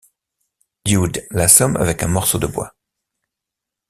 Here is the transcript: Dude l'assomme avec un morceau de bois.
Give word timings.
Dude 0.83 1.27
l'assomme 1.29 1.77
avec 1.77 2.01
un 2.01 2.07
morceau 2.07 2.39
de 2.39 2.47
bois. 2.47 2.73